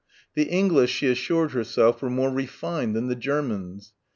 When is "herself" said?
1.51-2.01